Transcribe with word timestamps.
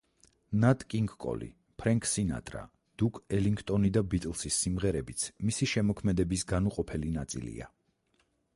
ნატ 0.61 0.83
კინგ 0.91 1.11
კოლი, 1.25 1.49
ფრენკ 1.81 2.07
სინატრა, 2.11 2.63
დუკ 3.03 3.19
ელინგონი 3.41 3.93
და 3.99 4.05
ბიტლსის 4.15 4.59
სიმღერებიც 4.65 5.27
მისი 5.49 5.69
შემოქმედების 5.75 6.47
განუყოფელი 6.53 7.15
ნაწილია. 7.21 7.71